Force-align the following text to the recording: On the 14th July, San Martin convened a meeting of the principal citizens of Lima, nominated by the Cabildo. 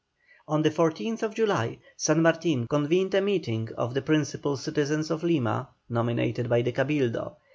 On 0.47 0.63
the 0.63 0.71
14th 0.71 1.31
July, 1.35 1.77
San 1.95 2.23
Martin 2.23 2.65
convened 2.67 3.13
a 3.13 3.21
meeting 3.21 3.69
of 3.77 3.93
the 3.93 4.01
principal 4.01 4.57
citizens 4.57 5.11
of 5.11 5.21
Lima, 5.21 5.69
nominated 5.89 6.49
by 6.49 6.63
the 6.63 6.71
Cabildo. 6.71 7.35